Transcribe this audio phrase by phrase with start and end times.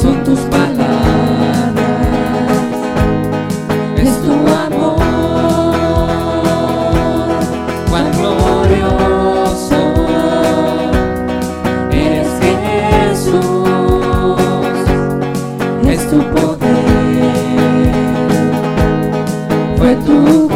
[0.00, 0.94] Son tus palabras,
[3.96, 4.32] es tu
[4.66, 5.00] amor,
[7.90, 9.82] cuán glorioso,
[11.90, 13.38] eres Jesús,
[15.88, 17.92] es tu poder,
[19.76, 20.50] fue tu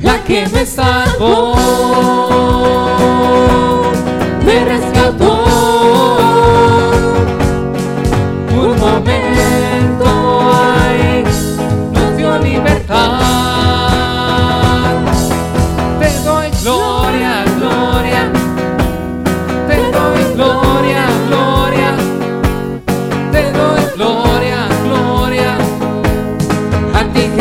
[0.00, 2.27] la que me salvó.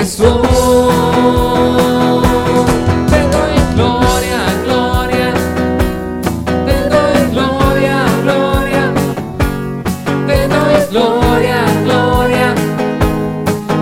[0.08, 0.24] Jesús,
[3.10, 5.34] te doy gloria, gloria,
[6.66, 8.94] te doy gloria, gloria,
[10.26, 12.56] te doy gloria, gloria,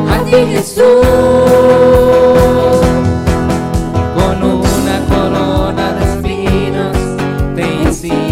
[0.09, 0.84] a ti Jesús,
[4.16, 6.98] con una corona de espinos
[7.56, 8.25] te hiciste.